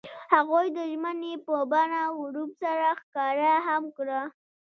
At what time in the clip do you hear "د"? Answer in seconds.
0.77-0.79